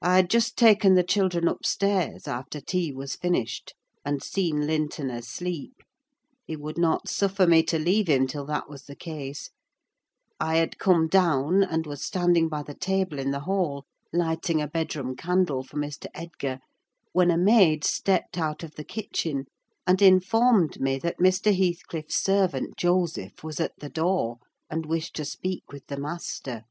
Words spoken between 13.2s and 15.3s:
the hall, lighting a bedroom